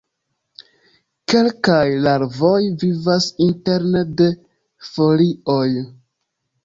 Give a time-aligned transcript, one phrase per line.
[1.33, 4.31] Kelkaj larvoj vivas interne de
[4.89, 5.65] folioj.